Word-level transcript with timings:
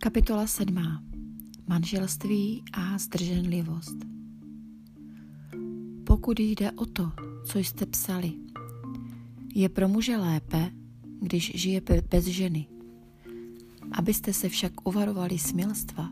Kapitola 0.00 0.46
7. 0.46 0.78
Manželství 1.66 2.62
a 2.72 2.98
zdrženlivost. 2.98 3.96
Pokud 6.06 6.40
jde 6.40 6.72
o 6.72 6.86
to, 6.86 7.12
co 7.46 7.58
jste 7.58 7.86
psali, 7.86 8.32
je 9.54 9.68
pro 9.68 9.88
muže 9.88 10.16
lépe, 10.16 10.70
když 11.20 11.52
žije 11.54 11.82
bez 12.10 12.24
ženy. 12.24 12.66
Abyste 13.92 14.32
se 14.32 14.48
však 14.48 14.86
uvarovali 14.88 15.38
smilstva, 15.38 16.10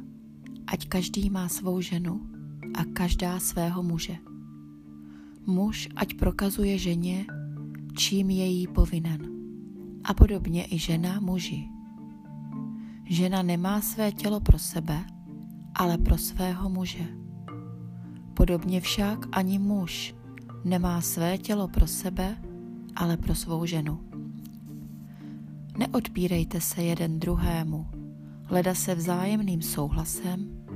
ať 0.66 0.88
každý 0.88 1.30
má 1.30 1.48
svou 1.48 1.80
ženu 1.80 2.26
a 2.74 2.84
každá 2.84 3.40
svého 3.40 3.82
muže. 3.82 4.16
Muž 5.46 5.88
ať 5.96 6.14
prokazuje 6.14 6.78
ženě, 6.78 7.26
čím 7.98 8.30
je 8.30 8.46
jí 8.46 8.66
povinen. 8.66 9.20
A 10.04 10.14
podobně 10.14 10.66
i 10.70 10.78
žena 10.78 11.20
muži 11.20 11.75
Žena 13.08 13.42
nemá 13.42 13.80
své 13.80 14.12
tělo 14.12 14.40
pro 14.40 14.58
sebe, 14.58 15.04
ale 15.74 15.98
pro 15.98 16.18
svého 16.18 16.70
muže. 16.70 17.06
Podobně 18.34 18.80
však 18.80 19.26
ani 19.32 19.58
muž 19.58 20.14
nemá 20.64 21.00
své 21.00 21.38
tělo 21.38 21.68
pro 21.68 21.86
sebe, 21.86 22.36
ale 22.96 23.16
pro 23.16 23.34
svou 23.34 23.66
ženu. 23.66 24.00
Neodpírejte 25.78 26.60
se 26.60 26.82
jeden 26.82 27.20
druhému, 27.20 27.86
leda 28.50 28.74
se 28.74 28.94
vzájemným 28.94 29.62
souhlasem 29.62 30.66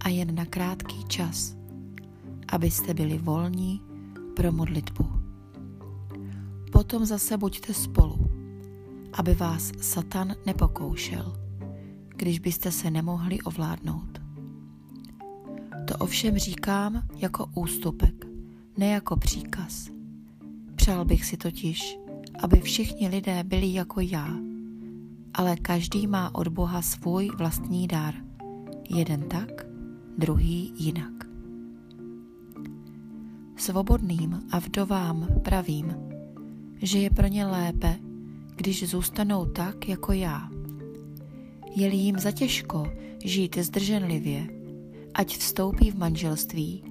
a 0.00 0.08
jen 0.08 0.34
na 0.34 0.44
krátký 0.44 1.04
čas, 1.04 1.56
abyste 2.48 2.94
byli 2.94 3.18
volní 3.18 3.80
pro 4.36 4.52
modlitbu. 4.52 5.10
Potom 6.72 7.04
zase 7.04 7.36
buďte 7.36 7.74
spolu, 7.74 8.30
aby 9.12 9.34
vás 9.34 9.72
Satan 9.80 10.34
nepokoušel 10.46 11.45
když 12.16 12.38
byste 12.38 12.72
se 12.72 12.90
nemohli 12.90 13.40
ovládnout. 13.40 14.20
To 15.86 15.96
ovšem 15.98 16.38
říkám 16.38 17.02
jako 17.16 17.46
ústupek, 17.54 18.26
ne 18.76 18.86
jako 18.86 19.16
příkaz. 19.16 19.88
Přál 20.74 21.04
bych 21.04 21.24
si 21.24 21.36
totiž, 21.36 21.98
aby 22.42 22.60
všichni 22.60 23.08
lidé 23.08 23.44
byli 23.44 23.72
jako 23.72 24.00
já, 24.00 24.28
ale 25.34 25.56
každý 25.56 26.06
má 26.06 26.34
od 26.34 26.48
Boha 26.48 26.82
svůj 26.82 27.30
vlastní 27.38 27.88
dar. 27.88 28.14
Jeden 28.90 29.22
tak, 29.22 29.66
druhý 30.18 30.72
jinak. 30.76 31.12
Svobodným 33.56 34.40
a 34.50 34.58
vdovám 34.58 35.26
pravím, 35.44 35.94
že 36.82 36.98
je 36.98 37.10
pro 37.10 37.26
ně 37.26 37.46
lépe, 37.46 37.98
když 38.56 38.88
zůstanou 38.88 39.46
tak 39.46 39.88
jako 39.88 40.12
já 40.12 40.55
je-li 41.76 41.96
jim 41.96 42.18
zatěžko 42.18 42.92
žít 43.24 43.58
zdrženlivě, 43.58 44.46
ať 45.14 45.36
vstoupí 45.36 45.90
v 45.90 45.98
manželství, 45.98 46.84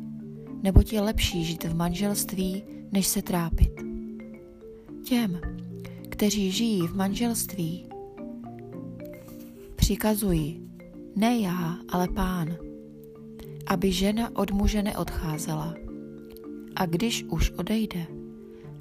nebo 0.63 0.81
je 0.91 1.01
lepší 1.01 1.45
žít 1.45 1.63
v 1.63 1.75
manželství, 1.75 2.63
než 2.91 3.07
se 3.07 3.21
trápit. 3.21 3.71
Těm, 5.03 5.39
kteří 6.09 6.51
žijí 6.51 6.81
v 6.81 6.95
manželství, 6.95 7.85
přikazuji, 9.75 10.61
ne 11.15 11.37
já, 11.37 11.77
ale 11.89 12.07
pán, 12.07 12.57
aby 13.67 13.91
žena 13.91 14.35
od 14.35 14.51
muže 14.51 14.83
neodcházela. 14.83 15.75
A 16.75 16.85
když 16.85 17.23
už 17.23 17.51
odejde, 17.51 18.07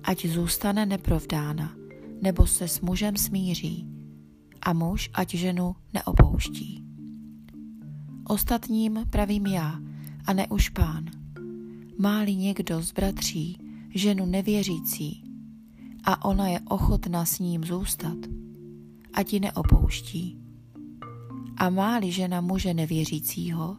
ať 0.02 0.26
zůstane 0.26 0.86
neprovdána, 0.86 1.76
nebo 2.22 2.46
se 2.46 2.68
s 2.68 2.80
mužem 2.80 3.16
smíří, 3.16 3.93
a 4.64 4.72
muž 4.72 5.10
ať 5.14 5.34
ženu 5.34 5.76
neopouští. 5.92 6.84
Ostatním 8.24 9.04
pravím 9.10 9.46
já 9.46 9.80
a 10.26 10.32
ne 10.32 10.46
už 10.48 10.68
pán. 10.68 11.04
Máli 11.98 12.34
někdo 12.34 12.82
z 12.82 12.92
bratří 12.92 13.58
ženu 13.94 14.26
nevěřící 14.26 15.24
a 16.04 16.24
ona 16.24 16.48
je 16.48 16.60
ochotná 16.60 17.24
s 17.24 17.38
ním 17.38 17.64
zůstat, 17.64 18.16
ať 19.12 19.32
ji 19.32 19.40
neopouští. 19.40 20.38
A 21.56 21.70
máli 21.70 22.12
žena 22.12 22.40
muže 22.40 22.74
nevěřícího 22.74 23.76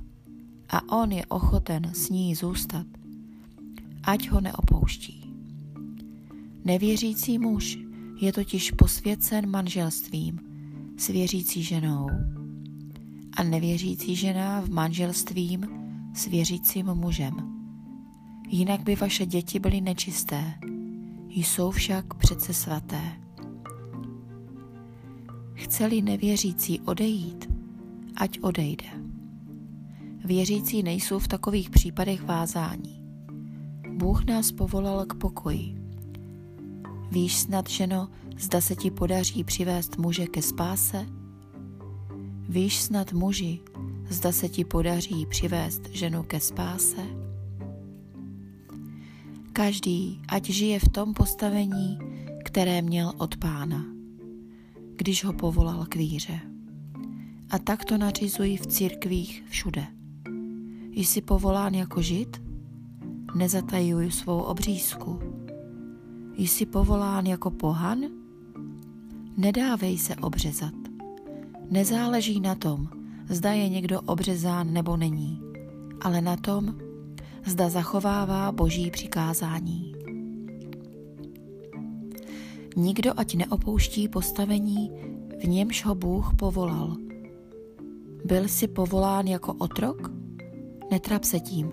a 0.70 0.98
on 0.98 1.12
je 1.12 1.26
ochoten 1.26 1.92
s 1.94 2.10
ní 2.10 2.36
zůstat, 2.36 2.88
ať 4.04 4.30
ho 4.30 4.42
neopouští. 4.42 5.34
Nevěřící 6.66 7.40
muž 7.40 7.78
je 8.22 8.34
totiž 8.34 8.72
posvěcen 8.72 9.50
manželstvím 9.50 10.45
s 10.98 11.08
věřící 11.08 11.64
ženou 11.64 12.08
a 13.38 13.44
nevěřící 13.44 14.16
žena 14.16 14.62
v 14.62 14.70
manželstvím 14.70 15.68
s 16.14 16.26
věřícím 16.26 16.86
mužem. 16.86 17.34
Jinak 18.50 18.82
by 18.82 18.96
vaše 18.96 19.26
děti 19.26 19.60
byly 19.60 19.82
nečisté, 19.82 20.54
jsou 21.30 21.72
však 21.72 22.14
přece 22.14 22.54
svaté. 22.54 23.02
Chceli 25.54 26.02
nevěřící 26.02 26.80
odejít, 26.80 27.50
ať 28.16 28.40
odejde. 28.42 28.86
Věřící 30.26 30.84
nejsou 30.84 31.20
v 31.20 31.28
takových 31.28 31.70
případech 31.70 32.24
vázání. 32.24 33.04
Bůh 33.98 34.26
nás 34.26 34.52
povolal 34.52 35.06
k 35.06 35.14
pokoji. 35.14 35.85
Víš 37.12 37.38
snad, 37.38 37.70
ženo, 37.70 38.10
zda 38.38 38.62
se 38.62 38.76
ti 38.76 38.92
podaří 38.92 39.44
přivést 39.44 39.98
muže 39.98 40.28
ke 40.28 40.42
spáse? 40.42 41.06
Víš 42.50 42.82
snad 42.82 43.14
muži, 43.14 43.60
zda 44.10 44.32
se 44.32 44.50
ti 44.50 44.66
podaří 44.66 45.26
přivést 45.26 45.82
ženu 45.92 46.24
ke 46.24 46.40
spáse? 46.40 47.02
Každý, 49.54 50.22
ať 50.28 50.50
žije 50.50 50.80
v 50.80 50.90
tom 50.90 51.14
postavení, 51.14 52.00
které 52.44 52.82
měl 52.82 53.14
od 53.18 53.38
pána, 53.38 53.86
když 54.96 55.24
ho 55.24 55.34
povolal 55.34 55.86
k 55.86 55.96
víře. 55.96 56.40
A 57.50 57.60
tak 57.60 57.86
to 57.86 57.98
nařizují 57.98 58.58
v 58.58 58.68
církvích 58.68 59.44
všude. 59.50 59.88
Jsi 60.92 61.22
povolán 61.22 61.74
jako 61.74 62.02
žid? 62.02 62.42
Nezatajuj 63.36 64.12
svou 64.12 64.42
obřízku. 64.42 65.20
Jsi 66.38 66.66
povolán 66.66 67.26
jako 67.26 67.52
pohan? 67.52 68.00
Nedávej 69.38 69.98
se 69.98 70.16
obřezat. 70.16 70.74
Nezáleží 71.70 72.40
na 72.40 72.56
tom, 72.56 72.88
zda 73.30 73.54
je 73.54 73.70
někdo 73.70 74.02
obřezán 74.02 74.74
nebo 74.74 74.98
není, 74.98 75.42
ale 76.02 76.22
na 76.22 76.38
tom, 76.38 76.76
zda 77.46 77.70
zachovává 77.70 78.52
boží 78.52 78.92
přikázání. 78.92 79.96
Nikdo 82.76 83.14
ať 83.18 83.36
neopouští 83.36 84.08
postavení, 84.08 84.92
v 85.40 85.44
němž 85.44 85.86
ho 85.86 85.96
Bůh 85.96 86.36
povolal. 86.36 86.96
Byl 88.26 88.48
si 88.48 88.68
povolán 88.68 89.28
jako 89.28 89.54
otrok? 89.54 90.12
Netrap 90.92 91.24
se 91.24 91.40
tím, 91.40 91.72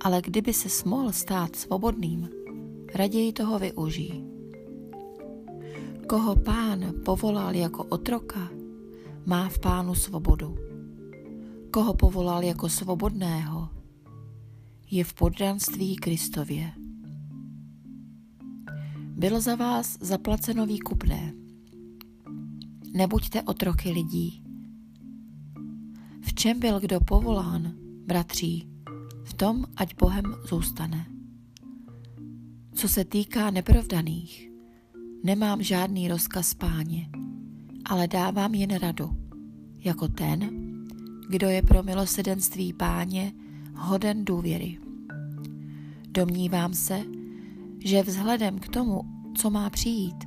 ale 0.00 0.22
kdyby 0.22 0.52
se 0.52 0.68
smohl 0.68 1.12
stát 1.12 1.56
svobodným, 1.56 2.28
raději 2.94 3.32
toho 3.32 3.58
využij. 3.58 4.24
Koho 6.08 6.36
pán 6.36 6.94
povolal 7.04 7.54
jako 7.54 7.84
otroka, 7.84 8.50
má 9.26 9.48
v 9.48 9.58
pánu 9.58 9.94
svobodu. 9.94 10.56
Koho 11.70 11.94
povolal 11.94 12.42
jako 12.42 12.68
svobodného, 12.68 13.68
je 14.90 15.04
v 15.04 15.14
poddanství 15.14 15.96
Kristově. 15.96 16.72
Bylo 19.16 19.40
za 19.40 19.54
vás 19.54 19.98
zaplaceno 20.00 20.66
výkupné. 20.66 21.32
Nebuďte 22.92 23.42
otroky 23.42 23.90
lidí. 23.90 24.44
V 26.20 26.34
čem 26.34 26.60
byl 26.60 26.80
kdo 26.80 27.00
povolán, 27.00 27.72
bratří, 28.06 28.68
v 29.24 29.34
tom 29.34 29.64
ať 29.76 29.94
Bohem 29.96 30.24
zůstane. 30.48 31.15
Co 32.76 32.88
se 32.88 33.04
týká 33.04 33.50
neprovdaných, 33.50 34.46
Nemám 35.24 35.62
žádný 35.62 36.08
rozkaz 36.08 36.54
páně, 36.54 37.08
ale 37.84 38.08
dávám 38.08 38.54
jen 38.54 38.78
radu, 38.78 39.10
jako 39.78 40.08
ten, 40.08 40.50
kdo 41.28 41.48
je 41.48 41.62
pro 41.62 41.82
milosedenství 41.82 42.72
páně 42.72 43.32
hoden 43.74 44.24
důvěry. 44.24 44.78
Domnívám 46.08 46.74
se, 46.74 47.02
že 47.84 48.02
vzhledem 48.02 48.58
k 48.58 48.68
tomu, 48.68 49.00
co 49.36 49.50
má 49.50 49.70
přijít, 49.70 50.24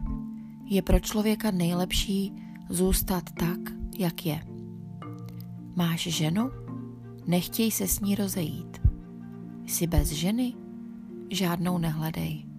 je 0.66 0.82
pro 0.82 1.00
člověka 1.00 1.52
nejlepší 1.52 2.34
zůstat 2.70 3.24
tak, 3.40 3.60
jak 3.98 4.26
je. 4.26 4.40
Máš 5.76 6.04
ženu? 6.04 6.50
Nechtěj 7.28 7.72
se 7.72 7.88
s 7.88 8.00
ní 8.00 8.16
rozejít. 8.16 8.82
Jsi 9.66 9.88
bez 9.88 10.10
ženy? 10.10 10.54
Žádnou 11.32 11.78
nehledej 11.78 12.50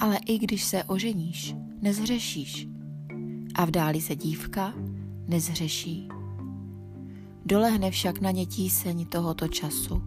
ale 0.00 0.18
i 0.26 0.38
když 0.38 0.64
se 0.64 0.84
oženíš, 0.84 1.54
nezhřešíš. 1.80 2.68
A 3.54 3.64
vdáli 3.64 4.00
se 4.00 4.16
dívka, 4.16 4.74
nezhřeší. 5.28 6.08
Dolehne 7.44 7.90
však 7.90 8.20
na 8.20 8.30
ně 8.30 8.46
tíseň 8.46 9.06
tohoto 9.06 9.48
času. 9.48 10.02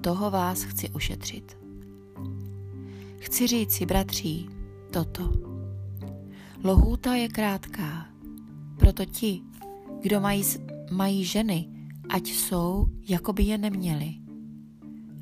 Toho 0.00 0.30
vás 0.30 0.62
chci 0.62 0.90
ušetřit. 0.90 1.58
Chci 3.18 3.46
říct 3.46 3.72
si, 3.72 3.86
bratří, 3.86 4.48
toto. 4.92 5.32
Lohůta 6.64 7.14
je 7.14 7.28
krátká, 7.28 8.06
proto 8.78 9.04
ti, 9.04 9.42
kdo 10.00 10.20
mají, 10.20 10.42
mají 10.90 11.24
ženy, 11.24 11.68
ať 12.08 12.26
jsou, 12.26 12.86
jako 13.08 13.32
by 13.32 13.42
je 13.42 13.58
neměli. 13.58 14.14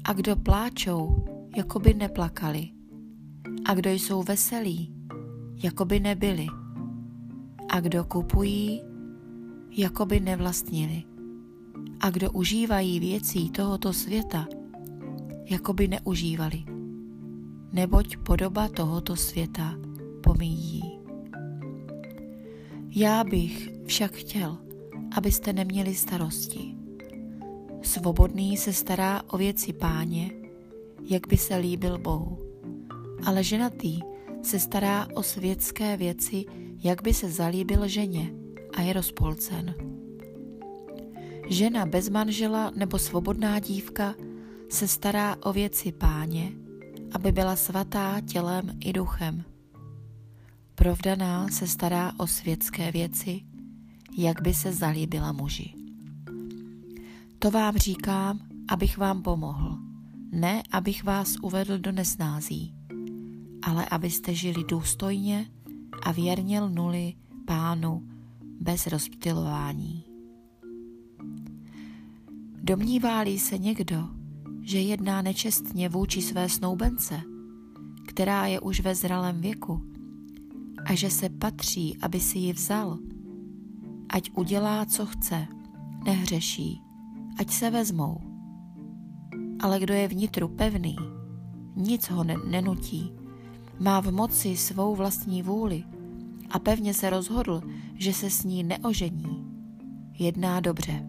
A 0.04 0.12
kdo 0.12 0.36
pláčou, 0.36 1.33
jako 1.56 1.78
by 1.78 1.94
neplakali. 1.94 2.68
A 3.64 3.74
kdo 3.74 3.90
jsou 3.90 4.22
veselí, 4.22 4.94
jako 5.62 5.84
by 5.84 6.00
nebyli. 6.00 6.46
A 7.68 7.80
kdo 7.80 8.04
kupují, 8.04 8.82
jako 9.70 10.06
by 10.06 10.20
nevlastnili. 10.20 11.02
A 12.00 12.10
kdo 12.10 12.30
užívají 12.30 13.00
věcí 13.00 13.50
tohoto 13.50 13.92
světa, 13.92 14.46
jako 15.50 15.72
by 15.72 15.88
neužívali. 15.88 16.64
Neboť 17.72 18.16
podoba 18.16 18.68
tohoto 18.68 19.16
světa 19.16 19.74
pomíjí. 20.22 20.82
Já 22.90 23.24
bych 23.24 23.70
však 23.86 24.12
chtěl, 24.12 24.58
abyste 25.16 25.52
neměli 25.52 25.94
starosti. 25.94 26.74
Svobodný 27.82 28.56
se 28.56 28.72
stará 28.72 29.22
o 29.30 29.38
věci 29.38 29.72
páně, 29.72 30.30
jak 31.04 31.28
by 31.28 31.36
se 31.36 31.56
líbil 31.56 31.98
Bohu. 31.98 32.38
Ale 33.26 33.44
ženatý 33.44 34.00
se 34.42 34.58
stará 34.58 35.08
o 35.14 35.22
světské 35.22 35.96
věci, 35.96 36.44
jak 36.84 37.02
by 37.02 37.14
se 37.14 37.30
zalíbil 37.30 37.88
ženě 37.88 38.32
a 38.76 38.80
je 38.80 38.92
rozpolcen. 38.92 39.74
Žena 41.48 41.86
bez 41.86 42.08
manžela 42.08 42.72
nebo 42.74 42.98
svobodná 42.98 43.58
dívka 43.58 44.14
se 44.68 44.88
stará 44.88 45.36
o 45.42 45.52
věci 45.52 45.92
páně, 45.92 46.52
aby 47.12 47.32
byla 47.32 47.56
svatá 47.56 48.20
tělem 48.20 48.78
i 48.80 48.92
duchem. 48.92 49.44
Provdaná 50.74 51.48
se 51.48 51.66
stará 51.66 52.12
o 52.18 52.26
světské 52.26 52.92
věci, 52.92 53.40
jak 54.16 54.42
by 54.42 54.54
se 54.54 54.72
zalíbila 54.72 55.32
muži. 55.32 55.74
To 57.38 57.50
vám 57.50 57.76
říkám, 57.76 58.40
abych 58.68 58.98
vám 58.98 59.22
pomohl, 59.22 59.78
ne 60.34 60.62
abych 60.70 61.04
vás 61.04 61.36
uvedl 61.42 61.78
do 61.78 61.92
nesnází, 61.92 62.75
ale 63.62 63.86
abyste 63.86 64.34
žili 64.34 64.64
důstojně 64.64 65.50
a 66.02 66.12
věrně 66.12 66.60
lnuli 66.60 67.14
pánu 67.44 68.08
bez 68.60 68.86
rozptilování. 68.86 70.04
Domnívá-li 72.62 73.38
se 73.38 73.58
někdo, 73.58 74.08
že 74.62 74.81
jedná 74.81 75.22
nečestně 75.22 75.88
vůči 75.88 76.22
své 76.22 76.48
snoubence, 76.48 77.22
která 78.06 78.46
je 78.46 78.60
už 78.60 78.81
ve 78.81 78.94
zralém 78.94 79.40
věku, 79.40 79.82
a 80.84 80.94
že 80.94 81.10
se 81.10 81.28
patří, 81.28 81.98
aby 82.02 82.20
si 82.20 82.38
ji 82.38 82.52
vzal, 82.52 82.98
ať 84.08 84.31
udělá, 84.34 84.84
co 84.86 85.06
chce, 85.06 85.46
nehřeší, 86.04 86.81
ať 87.38 87.50
se 87.50 87.70
vezmou. 87.70 88.33
Ale 89.64 89.81
kdo 89.81 89.94
je 89.94 90.08
vnitru 90.08 90.49
pevný, 90.49 90.96
nic 91.76 92.11
ho 92.11 92.25
ne- 92.25 92.37
nenutí, 92.46 93.12
má 93.81 94.00
v 94.00 94.12
moci 94.12 94.56
svou 94.56 94.94
vlastní 94.94 95.43
vůli 95.43 95.84
a 96.50 96.58
pevně 96.58 96.94
se 96.94 97.11
rozhodl, 97.11 97.62
že 97.94 98.12
se 98.12 98.31
s 98.31 98.44
ní 98.44 98.62
neožení, 98.62 99.44
jedná 100.19 100.61
dobře. 100.61 101.06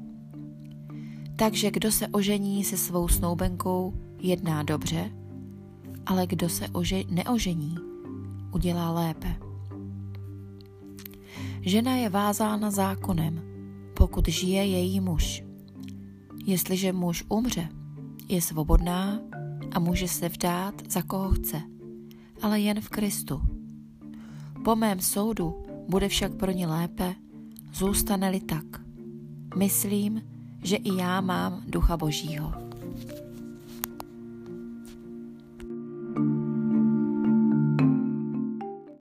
Takže 1.36 1.72
kdo 1.72 1.92
se 1.92 2.08
ožení 2.08 2.64
se 2.64 2.78
svou 2.78 3.08
snoubenkou, 3.08 3.94
jedná 4.20 4.64
dobře, 4.64 5.12
ale 6.06 6.28
kdo 6.28 6.50
se 6.50 6.68
ože- 6.68 7.06
neožení, 7.10 7.76
udělá 8.54 8.92
lépe. 8.92 9.36
Žena 11.62 11.96
je 11.96 12.10
vázána 12.10 12.72
zákonem, 12.72 13.42
pokud 13.94 14.28
žije 14.28 14.66
její 14.66 15.00
muž. 15.00 15.44
Jestliže 16.46 16.94
muž 16.94 17.24
umře, 17.30 17.70
je 18.28 18.42
svobodná 18.42 19.20
a 19.72 19.80
může 19.80 20.08
se 20.08 20.30
vdát 20.30 20.74
za 20.90 21.02
koho 21.02 21.32
chce, 21.32 21.62
ale 22.42 22.60
jen 22.60 22.82
v 22.82 22.90
Kristu. 22.90 23.42
Po 24.64 24.76
mém 24.76 25.00
soudu 25.00 25.64
bude 25.90 26.10
však 26.10 26.34
pro 26.36 26.52
ní 26.52 26.66
lépe, 26.66 27.16
zůstane-li 27.74 28.40
tak. 28.40 28.66
Myslím, 29.58 30.22
že 30.64 30.76
i 30.76 30.96
já 30.96 31.22
mám 31.22 31.64
ducha 31.68 31.98
Božího. 31.98 32.65